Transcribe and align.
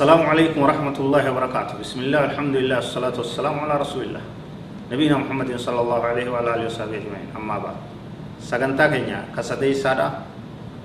السلام 0.00 0.32
عليكم 0.32 0.56
ورحمة 0.56 0.96
الله 0.96 1.24
وبركاته. 1.28 1.76
بسم 1.84 2.08
الله 2.08 2.32
الحمد 2.32 2.56
لله 2.56 2.80
والصلاة 2.80 3.20
والسلام 3.20 3.52
على 3.52 3.84
رسول 3.84 4.08
الله. 4.08 4.24
نبينا 4.88 5.20
محمد 5.20 5.60
صلى 5.60 5.76
الله 5.76 6.00
عليه 6.00 6.26
وعلى 6.32 6.48
آله 6.56 6.64
وصحبه 6.72 7.04
أجمعين. 7.04 7.36
أما 7.36 7.56
بعد. 7.60 7.76
سجنتا 8.40 8.88
كينيا. 8.88 9.36
كسدي 9.36 9.76
سادة 9.76 10.24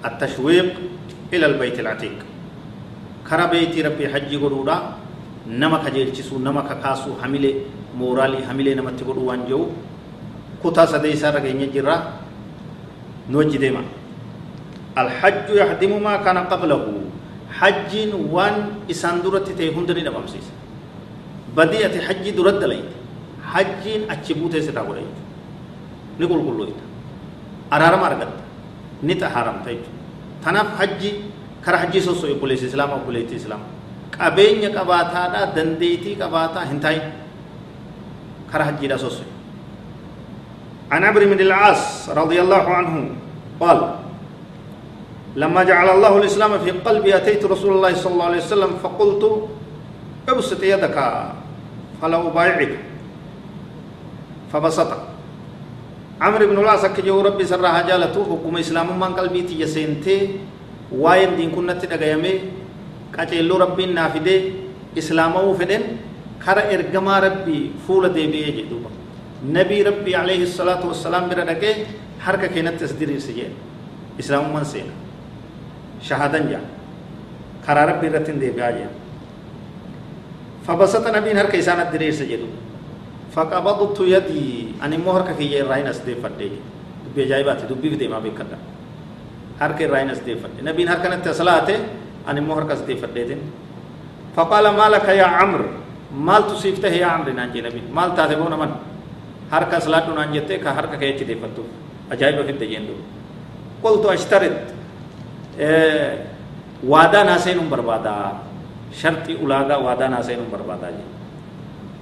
التشويق 0.03 0.67
إلى 1.31 1.45
البيت 1.47 1.79
العتيق. 1.79 2.27
كرا 3.23 3.47
بيت 3.47 3.79
ربي 3.87 4.11
حج 4.11 4.35
قرودا 4.35 4.75
نما 5.47 5.79
كجيلچسو 5.87 6.35
نما 6.35 6.67
ككاسو 6.67 7.15
حمله 7.23 7.55
مورالي 7.95 8.43
حمله 8.43 8.71
نما 8.75 8.99
تقولوا 8.99 9.31
وانجو 9.31 9.61
كتا 10.59 10.91
سدي 10.91 11.15
سادة 11.15 11.39
كينيا 11.39 11.71
جرا. 11.71 11.95
نوجي 13.31 13.63
ديما. 13.63 13.79
الحج 14.99 15.55
يهدم 15.55 16.03
ما 16.03 16.19
كان 16.19 16.51
قبله. 16.51 16.83
حجين 17.59 18.11
وان 18.35 18.87
إسان 18.91 19.23
درت 19.23 19.47
تي 19.55 19.71
هندني 19.71 20.03
نبام 20.03 20.27
سيس. 20.27 20.47
بدية 21.55 21.95
حج 22.07 22.25
درت 22.35 22.57
دليت 22.63 22.89
حجين 23.51 24.11
أتشبوت 24.11 24.53
ستا 24.59 24.81
قرأي 24.83 25.07
نقول 26.19 26.39
كله 26.47 26.63
إتا. 26.71 26.85
أرارم 27.75 28.01
أرغت. 28.03 28.31
نتا 29.07 29.27
حرام 29.29 29.57
تيج 29.65 29.83
تناف 30.43 30.67
حجي 30.79 31.11
كرا 31.63 31.77
حجي 31.81 31.99
سوسو 32.03 32.27
يقوليس 32.27 32.63
إسلام 32.69 32.89
أو 32.91 32.99
قوليت 33.07 33.31
إسلام. 33.33 33.63
qabeenya 34.15 34.71
qabaataadha 34.71 35.51
dandeetii 35.55 36.15
qabaataa 36.15 36.71
hin 36.71 36.79
taa'in 36.79 37.03
kara 38.47 38.63
hajjiidha 38.71 38.95
sosso 38.95 39.27
عن 40.91 41.03
عمرو 41.03 41.25
بن 41.25 41.39
العاص 41.39 42.09
رضي 42.09 42.37
الله 42.41 42.65
عنه 42.77 42.95
قال 43.59 43.79
لما 45.35 45.63
جعل 45.63 45.89
الله 45.89 46.17
الإسلام 46.17 46.59
في 46.59 46.71
قلبي 46.71 47.15
أتيت 47.15 47.45
رسول 47.45 47.75
الله 47.75 47.93
صلى 47.99 48.13
الله 48.13 48.25
عليه 48.25 48.43
وسلم 48.47 48.71
فقلت 48.83 49.23
أبسط 50.29 50.63
يدك 50.63 50.97
فلا 52.01 52.17
أبايعك. 52.27 52.73
فبسط. 54.53 54.91
عمرو 56.21 56.45
بن 56.47 56.57
العاص 56.63 56.85
كجو 56.95 57.21
ربي 57.21 57.43
سرها 57.43 57.83
جالته 57.83 58.23
حكم 58.23 58.57
إسلام 58.57 58.99
من 58.99 59.11
قلبي 59.19 59.41
تيسنتي 59.41 60.17
واين 60.95 61.35
دين 61.35 61.51
كنت 61.51 61.83
تدغيمي 61.83 62.33
قاتلو 63.11 63.55
ربي 63.57 63.85
نافده 63.85 64.41
إسلامه 64.97 65.53
فدن. 65.53 65.83
كرا 66.45 66.61
إرغما 66.73 67.19
ربي 67.19 67.71
فول 67.87 68.13
ديبي 68.13 68.51
جدوبا 68.51 68.91
نبي 69.49 69.81
ربي 69.83 70.15
عليه 70.15 70.43
الصلاة 70.47 70.87
والسلام 70.87 71.29
بردك 71.29 71.63
حركة 72.23 72.47
كانت 72.47 72.79
تسدير 72.79 73.19
سجين. 73.19 73.51
إسلام 74.19 74.53
من 74.53 74.63
سينا. 74.63 75.04
شهادن 76.05 76.45
جا. 76.53 76.61
كرا 77.65 77.85
ربي 77.89 78.07
رتن 78.13 78.37
دي 78.37 78.53
بياجي 78.53 78.85
فبسط 80.67 81.05
نبي 81.17 81.33
هر 81.33 81.49
كيسان 81.49 81.79
الدرير 81.81 82.13
سجدو 82.13 82.49
فقبضت 83.33 83.97
يدي 84.05 84.77
أن 84.85 84.93
مهر 85.01 85.21
كي 85.33 85.61
راين 85.61 85.87
أسدي 85.89 86.15
فدي 86.21 86.49
دبي 87.09 87.25
جايبات 87.25 87.65
دبي 87.69 87.89
بدي 87.89 88.07
ما 88.07 88.19
بيكدا 88.21 88.57
هر 89.61 89.71
كي 89.77 89.85
راين 89.85 90.09
أسدي 90.09 90.35
فدي 90.37 90.61
نبي 90.61 90.85
هر 90.85 90.97
كانت 91.01 91.25
تصلاته 91.25 91.77
أن 92.29 92.37
مهر 92.43 92.63
كسدي 92.69 92.95
فدي 93.01 93.37
فقال 94.35 94.65
ما 94.77 94.85
يا 95.21 95.25
عمرو 95.25 95.69
مال 96.13 96.47
تصيفته 96.47 96.93
يا 97.01 97.05
عمرو 97.05 97.33
نانجي 97.33 97.61
نبي 97.65 97.81
مال 97.97 98.13
تاتبون 98.15 98.53
من 98.61 98.71
هر 99.53 99.63
كسلات 99.71 100.05
نانجته 100.09 100.55
كهر 100.61 100.85
كي 101.01 101.17
يچدي 101.17 101.35
فدو 101.41 101.63
أجايب 102.13 102.37
في 102.45 102.51
الدجندو 102.51 102.95
قلت 103.83 104.05
أشترط. 104.05 104.74
Waadaa 106.91 107.23
naa 107.23 107.39
seenuun 107.39 107.69
barbaadaa 107.73 108.43
shartii 109.01 109.35
ulaagaa 109.43 109.79
waadaa 109.85 110.09
naa 110.13 110.23
seenuun 110.23 110.51
barbaadaa 110.51 110.91
jedhe 110.95 111.13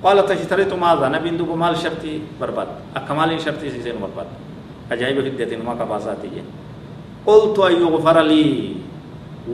قال 0.03 0.19
تشترط 0.27 0.67
ماذا 0.75 1.07
نبي 1.15 1.39
دوب 1.39 1.55
مال 1.55 1.79
شرطي 1.79 2.35
برباد 2.35 2.67
أكمال 2.99 3.39
شرطي 3.39 3.67
سيسين 3.71 3.95
برباد 4.03 4.27
أجايب 4.91 5.15
في 5.23 5.29
الدين 5.31 5.63
ما 5.63 5.79
كباساتي 5.79 6.43
قلت 7.27 7.57
أن 7.59 7.75
يغفر 7.87 8.17
لي 8.27 8.43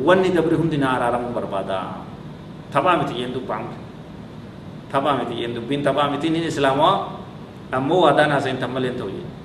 وني 0.07 0.29
دبر 0.33 0.53
هم 0.57 0.67
دينا 0.73 0.89
أرارم 0.97 1.37
بربادا 1.37 1.79
تبا 2.73 2.91
متي 2.97 3.13
يندو 3.21 3.45
بام 3.45 3.61
تبا 4.89 5.11
متي 5.21 5.35
يندو 5.37 5.61
بين 5.69 5.85
تبا 5.85 6.03
متي 6.17 6.33
نين 6.33 6.49
إسلاما 6.49 6.89
أمو 7.77 8.09
وادانا 8.09 8.41
سين 8.41 8.57
تملين 8.57 8.97
توي 8.97 9.13
بدي 9.13 9.21
وان 9.21 9.38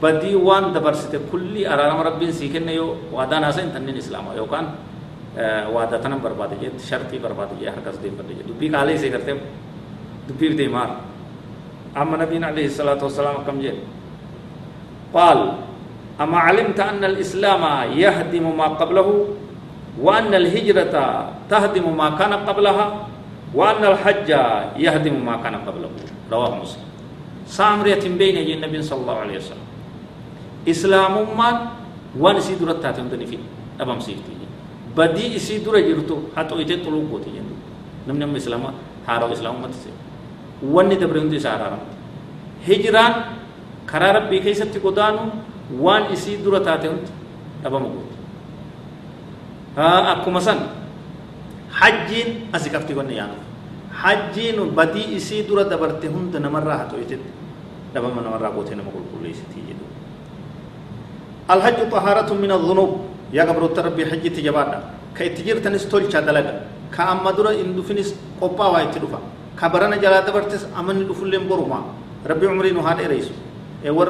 دبرسته 0.00 1.20
كل 1.32 1.66
أرام 1.66 1.98
ربين 2.00 2.30
سيكن 2.32 2.68
يو 2.68 3.12
وادا 3.12 3.38
ناسين 3.38 3.74
تنين 3.74 3.96
إسلام. 3.98 4.24
يو 4.36 4.46
كان 4.46 4.66
وادا 5.74 5.98
تنم 5.98 6.22
برباد 6.22 6.58
جت 6.62 6.80
شرطي 6.80 7.18
برباد 7.18 7.48
جت 7.58 7.68
هر 7.68 7.82
دين 8.02 8.14
برباد 8.18 8.38
جت 8.38 8.46
دبي 8.46 8.68
كالي 8.68 8.94
سي 8.98 9.10
کرتے 9.10 9.34
دبي 10.28 10.48
دي 10.54 10.68
مار. 10.68 10.90
أما 11.96 12.16
نبينا 12.22 12.46
عليه 12.54 12.66
الصلاة 12.66 13.00
والسلام 13.02 13.42
كم 13.46 13.58
جت 13.58 13.78
قال 15.14 15.38
أما 16.20 16.38
علمت 16.38 16.80
أن 16.80 17.02
الإسلام 17.04 17.62
يهدم 17.96 18.44
ما 18.56 18.78
قبله 18.78 19.08
وأن 19.98 20.34
الهجرة 20.34 20.94
تهدم 21.50 21.86
ما 21.96 22.08
كان 22.14 22.32
قبلها 22.46 22.86
وأن 23.54 23.82
الحج 23.84 24.30
يهدم 24.78 25.16
ما 25.26 25.36
كان 25.42 25.54
قبله. 25.66 25.90
رواه 26.30 26.52
مسلم. 26.60 26.86
سامرية 27.48 28.04
بين 28.20 28.36
النبي 28.60 28.82
صلى 28.82 29.00
الله 29.00 29.18
عليه 29.24 29.36
وسلم. 29.40 29.67
Islaamummaan 30.72 31.56
waan 32.22 32.36
isii 32.42 32.56
duratti 32.60 32.82
taate 32.84 33.00
hunda 33.02 33.16
ni 33.22 33.26
fi 33.30 33.36
dhabamsiifti 33.78 34.32
badii 34.96 35.28
isii 35.38 35.58
dura 35.64 35.80
jirtu 35.88 36.14
haa 36.34 36.44
xo'itee 36.50 36.78
xuluu 36.84 37.02
gooti 37.10 37.30
jennu 37.36 37.54
namni 38.06 38.24
amma 38.26 38.38
islaama 38.42 38.70
haarawa 39.06 39.32
islaamummaatti 39.36 39.78
seenu 39.84 39.98
wanni 40.74 40.96
dabre 41.02 41.18
hundi 41.22 41.36
isaa 41.40 41.54
araaramu 41.58 41.86
hijiraan 42.68 43.14
karaa 43.90 44.12
rabbii 44.18 44.40
keessatti 44.46 44.78
godaanu 44.86 45.22
waan 45.84 46.04
isii 46.16 46.36
dura 46.44 46.60
taate 46.68 46.86
hundi 46.92 47.10
dhabama 47.62 47.88
gooti 47.94 48.16
akkuma 50.12 50.40
san 50.40 50.58
hajjiin 51.80 52.28
asi 52.52 52.68
qabti 52.74 52.92
wanni 52.98 53.14
yaanuuf 53.20 53.44
hajjiin 54.02 54.58
badii 54.80 55.06
isii 55.18 55.42
dura 55.48 55.64
dabarte 55.72 56.06
hunda 56.14 56.38
namarraa 56.46 56.78
haa 56.80 56.88
xo'itetti 56.92 57.30
dhabama 57.94 58.20
namarraa 58.26 58.50
gootee 58.56 58.76
nama 58.80 58.90
qulqulleessitii 58.96 59.62
jedhu 59.68 59.84
الحج 61.53 61.79
طهارة 61.91 62.29
من 62.43 62.51
الذنوب 62.51 62.91
يا 63.37 63.43
قبر 63.43 63.63
ربي 63.87 64.03
حج 64.09 64.23
تجبادا 64.35 64.79
كيتجير 65.17 65.57
تنستول 65.65 66.03
دلغا 66.27 66.53
كأما 66.95 67.31
درا 67.37 67.51
إن 67.61 67.75
دفنس 67.77 68.09
قبا 68.41 68.65
وايت 68.73 68.95
دفا 69.03 69.19
كبرنا 69.59 69.95
جلا 70.03 70.19
دبرتس 70.27 70.63
أمن 70.79 71.07
دفلين 71.09 71.43
برما 71.49 71.79
ربي 72.29 72.45
عمري 72.51 72.71
نهاد 72.77 72.99
رئيس 73.11 73.27
ور 73.97 74.09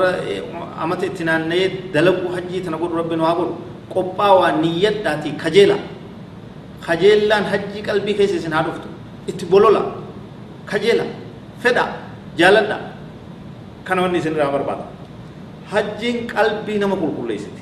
أمت 0.84 1.02
اتنان 1.10 1.42
نيد 1.50 1.74
دلغو 1.96 2.28
حجي 2.36 2.60
تنقول 2.66 2.92
ربي 3.00 3.16
نوابل 3.22 3.50
قبا 3.96 4.28
ونيت 4.40 4.98
داتي 5.06 5.32
كجيلا 5.42 5.78
خجيلان 6.86 7.44
حجي 7.52 7.80
قلبي 7.88 8.14
كيسي 8.18 8.38
سنها 8.44 8.62
دفتو 8.68 8.90
اتبولولا 9.30 9.82
خجيلا 10.72 11.06
فدا 11.64 11.86
جالدا 12.40 12.78
كانوا 13.88 14.08
نسين 14.14 14.36
رامر 14.40 14.62
بعد 14.68 14.80
حجين 15.71 16.27
قلبي 16.37 16.75
نما 16.79 16.97
كل 16.97 17.29
ليست. 17.29 17.57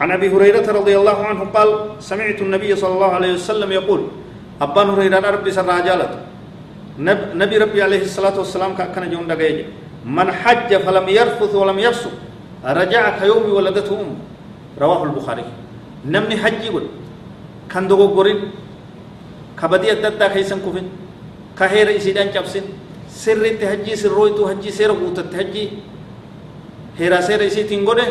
عن 0.00 0.10
أبي 0.16 0.28
هريرة 0.32 0.64
رضي 0.64 0.94
الله 0.96 1.18
عنه 1.28 1.42
قال 1.54 1.68
سمعت 2.00 2.40
النبي 2.40 2.70
صلى 2.76 2.92
الله 2.96 3.10
عليه 3.18 3.32
وسلم 3.36 3.70
يقول 3.72 4.00
أبان 4.64 4.88
هريرة 4.96 5.20
ربي 5.20 5.50
رجالت 5.50 6.12
نبي 7.36 7.56
ربي 7.58 7.80
عليه 7.82 8.02
الصلاة 8.08 8.36
والسلام 8.38 8.76
كان 8.76 9.10
جون 9.12 9.28
دغاي 9.28 9.68
من 10.06 10.28
حج 10.32 10.70
فلم 10.84 11.06
يرفث 11.08 11.52
ولم 11.54 11.78
يفسق 11.78 12.14
رجع 12.64 13.02
كيوم 13.18 13.44
ولدته 13.52 14.00
ام 14.00 14.10
رواه 14.80 15.00
البخاري. 15.04 15.44
نمني 16.06 16.36
حجي 16.36 16.68
ول 16.72 16.86
كان 17.68 17.88
دوغو 17.88 18.16
غورين 18.16 18.40
كبدي 19.60 19.92
اددا 19.92 20.28
كيسن 20.32 20.60
كوفين 20.64 20.88
كهير 21.58 21.96
إسيدان 21.96 22.32
چبسين 22.32 22.64
سرت 23.12 23.60
حجي 23.64 23.96
سرويتو 23.96 24.48
حجي 24.48 24.70
سير 24.72 24.92
غوتت 24.92 25.28
حجي. 25.36 25.64
Heeraa 27.00 27.22
seera 27.28 27.44
isiitiin 27.50 27.84
godhe 27.84 28.06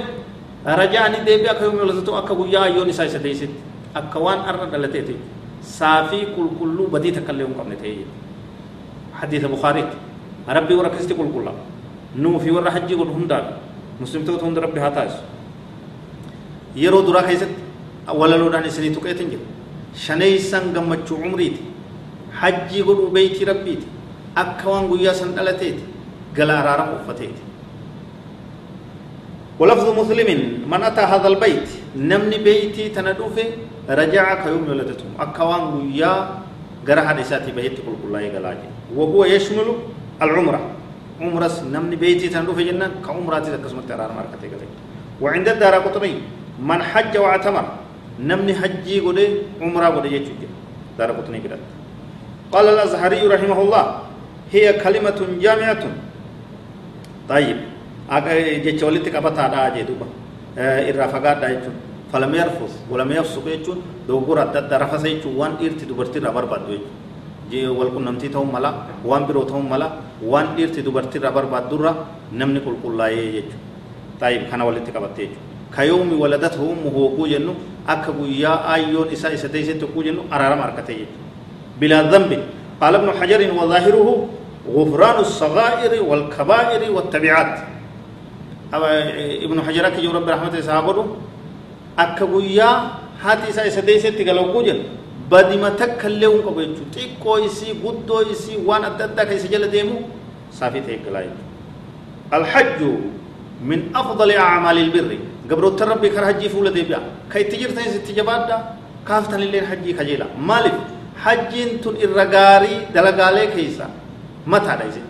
raja'anii 0.83 1.25
deebi'ee 1.27 1.51
akka 1.55 1.65
yoomii 1.65 1.83
walatu 1.87 2.15
akka 2.21 2.39
guyyaa 2.43 2.63
ayyoon 2.69 2.89
isaa 2.95 3.09
isa 3.11 3.19
deessitti 3.25 3.57
akka 4.01 4.19
waan 4.19 4.47
arra 4.53 4.71
dhalateeti. 4.71 5.17
كل 6.59 6.77
بدي 6.91 7.11
تكلم 7.11 7.53
قبل 7.59 7.77
تهي 7.77 8.03
حديث 9.13 9.45
بخاري 9.45 9.83
ربي 10.49 10.73
وركستي 10.73 11.13
كل 11.13 11.29
كل 11.35 11.47
نو 12.15 12.39
في 12.39 12.51
ور 12.51 12.71
حجي 12.71 12.95
قل 12.95 13.07
هم 13.07 13.27
دار 13.27 13.53
مسلم 14.01 14.25
تو 14.25 14.39
هم 14.39 14.55
ربي 14.55 14.79
هاتاس 14.79 15.13
يرو 16.75 17.01
درا 17.01 17.21
كيست 17.21 17.51
ولا 18.07 18.35
لو 18.35 18.49
دان 18.49 18.69
سني 18.69 18.89
تو 18.89 19.01
كيتنج 19.01 19.33
شني 19.95 20.37
سان 20.39 20.73
غمچو 20.75 21.15
عمريتي 21.23 21.61
حجي 22.39 22.81
قل 22.81 23.11
بيتي 23.13 23.43
ربيتي 23.43 23.87
اكوان 24.37 24.83
غيا 24.91 25.13
سن 25.13 25.35
دلتيتي 25.35 25.83
غلا 26.37 26.55
رارم 26.65 26.89
وفتيتي 26.95 27.43
ولفظ 29.59 29.99
مسلم 29.99 30.29
من 30.71 30.81
أتى 30.83 31.01
هذا 31.01 31.27
البيت؟ 31.27 31.69
نمني 31.95 32.37
بيتي 32.37 32.89
تندوفي 32.89 33.45
رجع 33.89 34.25
كيوم 34.43 34.63
ولدته 34.69 35.05
أكوان 35.19 35.63
ويا 35.75 36.13
غرا 36.87 37.01
حديثاتي 37.01 37.51
بيت 37.51 37.75
كل 37.85 37.95
كل 38.03 38.13
يغلاجي 38.15 38.69
وهو 38.95 39.25
يشمل 39.25 39.67
العمرة. 40.21 40.61
عمرة 41.21 41.51
نمني 41.73 41.95
بيتي 41.95 42.27
تندوفي 42.33 42.63
جنة 42.63 42.91
كعمراتي 43.05 43.51
تكسمت 43.57 43.83
ترار 43.89 44.11
ماركتي 44.17 44.47
كذا 44.51 44.67
وعند 45.21 45.47
الدار 45.47 45.75
قطبي 45.85 46.13
من 46.69 46.79
حج 46.83 47.17
واعتمر. 47.17 47.65
نمني 48.19 48.53
حجي 48.53 48.99
قد 48.99 49.19
عمرة 49.61 49.87
قد 49.95 50.05
يجوج 50.05 50.41
دار 50.97 51.11
قطني 51.11 51.39
كذا 51.39 51.57
قال 52.51 52.65
الأزهري 52.67 53.27
رحمه 53.27 53.61
الله 53.61 53.83
هي 54.51 54.65
كلمة 54.83 55.19
جامعة. 55.43 55.83
طيب. 57.29 57.57
Jecha 58.65 58.85
walitti 58.85 59.11
qabataadha 59.11 59.71
jee 59.75 59.83
duuba 59.89 60.05
irraa 60.89 61.07
fagaadha 61.07 61.47
jechuun 61.53 61.75
falam 62.11 62.33
yarfus 62.33 62.73
walam 62.91 63.11
yafsuq 63.11 63.45
jechuun 63.45 63.79
dogoggora 64.07 64.41
adda 64.49 64.59
addaa 64.65 64.79
rafasa 64.85 65.07
jechuun 65.09 65.35
waan 65.37 65.57
dhiirti 65.59 65.85
dubartii 65.85 66.19
irraa 66.21 66.33
barbaaddu 66.33 66.71
jechuudha 67.51 67.71
wal 67.79 67.91
qunnamtii 67.95 68.29
ta'uu 68.29 68.45
mala 68.45 68.71
waan 69.05 69.25
biroo 69.27 69.45
ta'uu 69.45 69.61
mala 69.73 69.87
waan 70.31 70.47
dhiirti 70.55 70.81
dubartii 70.81 71.19
irraa 71.21 71.31
barbaaddu 71.37 71.77
namni 72.39 72.59
qulqullaa'ee 72.65 73.27
jechuudha 73.35 73.57
taa'ib 74.19 74.49
kana 74.51 74.65
walitti 74.65 74.91
qabattee 74.91 75.27
jechuudha 75.27 75.47
kayoomi 75.75 76.15
waladatu 76.23 76.59
ummuhu 76.73 76.99
hooguu 76.99 77.27
jennu 77.27 77.53
akka 77.87 78.11
guyyaa 78.11 78.57
aayyoon 78.73 79.13
isaa 79.13 79.29
isa 79.37 79.49
teessetti 79.49 79.85
hogguu 79.85 80.03
jennu 80.07 80.21
araarama 80.31 80.63
harkatee 80.67 80.97
jechuudha 81.01 81.25
bilaa 81.79 82.03
dhanbi 82.13 82.39
قال 82.83 82.95
ابن 82.95 83.09
حجر 83.19 83.41
وظاهره 83.59 84.07
غفران 84.75 85.17
الصغائر 85.27 85.93
والكبائر 86.09 86.81
والتبعات 86.95 87.53
guyyaa 92.33 92.75
haati 93.23 93.49
isaa 93.51 93.65
isa 93.71 93.81
deessetti 93.81 94.23
galawguu 94.29 94.63
jedhu 94.69 94.83
badima 95.31 95.71
takka 95.81 96.07
illee 96.09 96.29
hin 96.33 96.43
qabu 96.47 96.61
jechuudha 96.61 96.91
xiqqoo 96.95 97.37
isii 97.47 97.73
guddoo 97.83 98.21
isii 98.33 98.57
waan 98.69 98.83
adda 98.89 99.03
addaa 99.09 99.25
kan 99.29 99.37
isa 99.41 99.47
jala 99.53 99.67
deemu 99.75 99.95
saafii 100.59 100.83
ta'e 100.87 100.97
galaa 101.07 101.23
jechuudha 101.27 102.37
alhajju 102.37 102.91
min 103.71 103.79
afdali 104.01 104.35
acmaali 104.45 104.81
ilbirri 104.87 105.19
gabroota 105.49 105.85
rabbii 105.91 106.13
kara 106.15 106.25
hajjii 106.31 106.49
fuula 106.55 106.71
deebi'a 106.77 106.99
ka 107.31 107.39
itti 107.43 107.55
jirtanis 107.61 107.95
itti 107.99 108.13
jabaadha 108.21 108.57
kaaftan 109.09 109.41
illeen 109.47 109.65
hajjii 109.71 109.93
kajeela 109.99 110.25
maaliif 110.51 110.77
hajjiin 111.25 111.79
tun 111.83 111.95
irra 112.05 112.25
gaarii 112.35 112.79
dalagaalee 112.95 113.47
keessa 113.55 113.85
mataadha 114.53 114.85
isin 114.91 115.08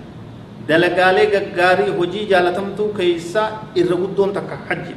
دلقالي 0.67 1.23
غغاري 1.33 1.87
هجي 1.99 2.21
جالتمتو 2.31 2.85
كيسا 2.97 3.43
إرغدون 3.77 4.29
تكا 4.33 4.57
حج 4.69 4.87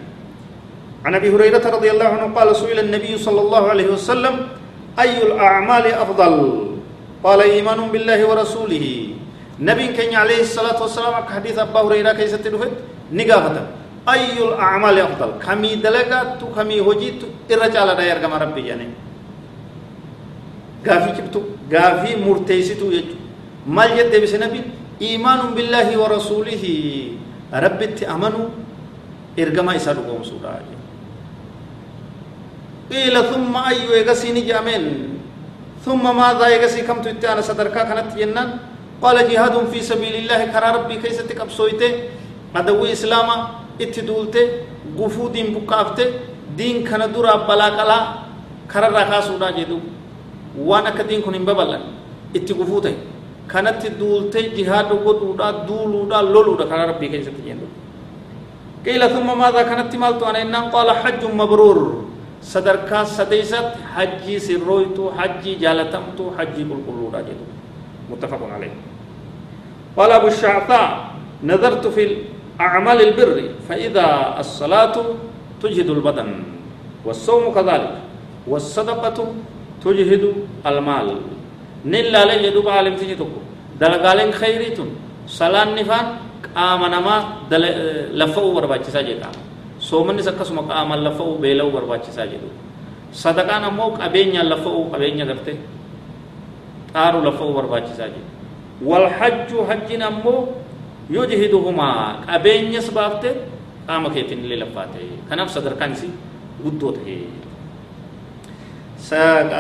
عن 1.05 1.13
أبي 1.15 1.29
هريرة 1.35 1.65
رضي 1.77 1.91
الله 1.91 2.09
عنه 2.15 2.27
قال 2.35 2.49
سئل 2.57 2.79
النبي 2.79 3.19
صلى 3.19 3.41
الله 3.41 3.63
عليه 3.73 3.89
وسلم 3.95 4.35
أي 4.99 5.23
الأعمال 5.23 5.87
أفضل 5.87 6.33
قال 7.25 7.41
إيمان 7.41 7.81
بالله 7.93 8.21
ورسوله 8.31 8.87
نبي 9.61 9.87
كان 9.97 10.15
عليه 10.15 10.41
الصلاة 10.47 10.79
والسلام 10.83 11.15
حديث 11.35 11.59
أبا 11.59 11.81
هريرة 11.81 12.13
كيسا 12.19 12.37
تدفت 12.45 12.73
نقافة 13.13 13.67
أي 14.09 14.35
الأعمال 14.47 14.97
أفضل 14.99 15.31
كمي 15.47 15.75
دلقات 15.85 16.41
كمي 16.57 16.81
هجيت 16.87 17.21
إرجال 17.53 17.89
داير 17.99 18.19
كما 18.23 18.37
ربي 18.43 18.63
يعني 18.67 18.87
غافي 20.87 21.11
كبتو 21.19 21.41
غافي 21.73 22.11
مرتيسيتو 22.27 22.87
يجو 22.97 23.15
مال 23.67 23.91
جد 23.97 24.15
بسنبي 24.23 24.61
إيمان 25.03 25.41
بالله 25.59 25.89
ورسوله. 25.99 26.65
ربت 27.53 28.09
أمنوا 28.09 28.49
إرجما 29.37 29.77
قوم 30.09 30.23
سورة 30.25 30.65
قيل 32.89 33.17
ثم 33.29 33.53
أي 33.53 33.77
يغسي 34.01 34.33
نجامين 34.33 34.85
ثم 35.85 36.01
ماذا 36.01 36.49
يغسي؟ 36.49 36.89
كم 36.89 37.05
تتانا 37.05 37.45
صدركا 37.45 37.83
كانت 37.85 38.17
ينان 38.17 38.49
قال 39.05 39.17
جهاد 39.29 39.69
في 39.69 39.85
سبيل 39.85 40.25
الله 40.25 40.49
كرا 40.49 40.69
ربي 40.81 40.97
كيف 41.05 41.29
تكبسويته؟ 41.29 41.93
أدوي 42.57 42.93
إسلاما 42.97 43.37
اتدولته 43.81 44.45
غفو 44.97 45.29
دين 45.29 45.53
بكافته 45.53 46.07
دين 46.57 46.89
كان 46.89 47.05
دورا 47.13 47.45
بلاقلا 47.45 47.99
كرا 48.73 48.89
ركا 48.89 49.21
سودا 49.29 49.61
جدو. 49.61 49.77
وأنا 50.57 50.97
كدين 50.97 51.21
كن 51.21 51.37
ببلن 51.45 51.83
اتغفوته 52.37 53.12
kanatti 53.47 53.91
duultee 53.99 54.51
jihaada 54.57 54.95
godhuudha 55.07 55.53
duuluudha 55.69 56.23
loluudha 56.23 56.67
karaa 56.67 56.87
rabbii 56.93 57.13
keessatti 57.15 57.43
jennu 57.49 57.69
قيل 58.87 59.03
ثم 59.15 59.39
ماذا 59.39 59.63
كانت 59.63 59.95
مالتو 59.97 60.27
أنا 60.27 60.43
إنان 60.43 60.75
قال 60.75 60.91
حج 60.91 61.23
مبرور 61.41 61.79
صدركا 62.43 63.05
سديست 63.05 63.69
حجي 63.95 64.39
سرويتو 64.39 65.15
حجي 65.19 65.55
جالتمتو 65.63 66.25
حجي 66.39 66.63
بالقلو 66.67 67.15
راجل 67.15 67.39
متفق 68.11 68.43
عليه 68.55 68.75
قال 69.97 70.11
أبو 70.11 70.27
الشعثاء 70.27 70.87
نظرت 71.47 71.87
في 71.95 72.27
أعمال 72.61 72.99
البر 73.09 73.39
فإذا 73.69 74.07
الصلاة 74.43 74.97
تجهد 75.63 75.91
البدن 75.91 76.31
والصوم 77.07 77.55
كذلك 77.55 77.95
والصدقة 78.51 79.19
تجهد 79.85 80.25
المال 80.67 81.09
nillaalee 81.85 82.39
jedhu 82.47 82.63
baalimtichi 82.63 83.17
tokko 83.17 83.41
dalagaaleen 83.81 84.33
khayrii 84.41 84.73
tun 84.77 84.91
salaanni 85.27 85.85
faan 85.85 86.07
qaama 86.55 86.89
namaa 86.89 87.21
laffa'uu 88.21 88.53
barbaachisaa 88.59 89.03
jedha 89.11 89.29
soomannis 89.79 90.27
akkasuma 90.33 90.63
qaamaan 90.71 91.05
laffa'uu 91.07 91.39
beela'uu 91.43 91.73
barbaachisaa 91.77 92.27
jedhu 92.33 92.49
sadaqaan 93.23 93.65
ammoo 93.71 93.91
qabeenyaan 94.01 94.49
laffa'uu 94.53 94.85
qabeenya 94.93 95.25
garte 95.31 95.53
xaaru 96.95 97.19
laffa'uu 97.29 97.55
barbaachisaa 97.59 98.09
jedhu 98.15 98.29
wal 98.91 99.09
hajju 99.19 99.59
hajjin 99.71 100.03
ammoo 100.11 100.41
yujhiduhumaa 101.11 102.25
qabeenyas 102.31 102.89
baafte 102.97 103.31
qaama 103.87 104.09
keetiin 104.15 104.41
illee 104.45 104.59
laffaate 104.65 104.99
kanaaf 105.29 105.49
sadarkaan 105.57 105.93
guddoo 106.65 106.93
ta'e 106.97 107.17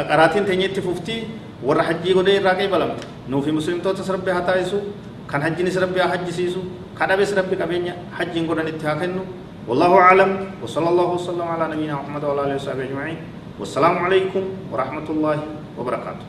qaraatiin 0.09 0.45
teenyeetti 0.45 0.81
fuftii 0.87 1.21
warra 1.66 1.83
hajjii 1.88 2.14
godhee 2.19 2.37
irraa 2.40 2.54
qeebalamte 2.61 3.07
nuufi 3.28 3.50
muslimtootas 3.59 4.09
rabbi 4.14 4.31
haa 4.37 4.45
taasisu 4.49 4.78
kan 5.31 5.40
hajjinis 5.47 5.76
rabbi 5.85 5.99
haa 6.02 6.11
hajjisiisu 6.14 6.61
kadhabes 6.99 7.31
rabbi 7.38 7.54
qabeenya 7.62 7.95
hajjiin 8.19 8.47
godhanitti 8.50 8.87
haa 8.87 8.99
kennu 9.04 9.25
والله 9.69 9.92
أعلم 10.07 10.31
وصلى 10.62 10.88
الله 10.92 11.09
وسلم 11.23 11.47
على 11.54 11.64
نبينا 11.73 11.95
محمد 12.02 12.23
وعلى 12.26 12.40
آله 12.50 12.54
وصحبه 12.59 12.83
أجمعين 12.90 13.19
والسلام 13.62 13.95
عليكم 14.07 14.42
ورحمة 14.75 15.07
الله 15.14 15.38
وبركاته 15.78 16.25